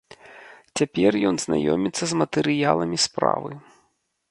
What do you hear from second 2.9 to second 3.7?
справы.